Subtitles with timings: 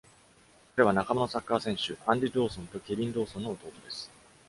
[0.75, 4.09] 彼は仲間のサッカー選手アンディ・ドーソンとケビン・ドーソンの弟です。